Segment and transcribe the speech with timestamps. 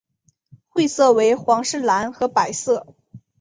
[0.67, 2.87] 会色为皇室蓝和白色。